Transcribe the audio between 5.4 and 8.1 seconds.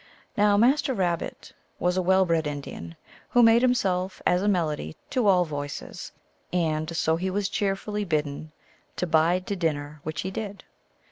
voices, and so he was cheerfully